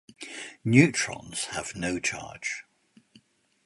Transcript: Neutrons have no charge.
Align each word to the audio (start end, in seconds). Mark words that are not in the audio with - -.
Neutrons 0.65 1.45
have 1.51 1.75
no 1.75 1.99
charge. 1.99 2.63